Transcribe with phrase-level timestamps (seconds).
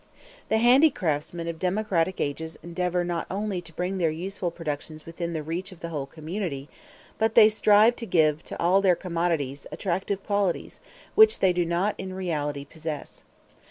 [0.49, 5.43] The handicraftsmen of democratic ages endeavor not only to bring their useful productions within the
[5.43, 6.69] reach of the whole community,
[7.19, 10.79] but they strive to give to all their commodities attractive qualities
[11.13, 13.21] which they do not in reality possess.